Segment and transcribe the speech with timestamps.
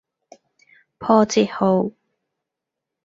[0.97, 1.91] 破折號